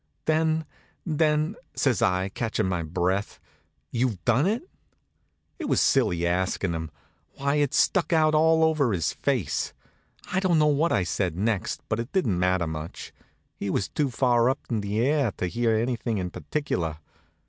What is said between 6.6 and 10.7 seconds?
him. Why, it stuck out all over his face. I don't know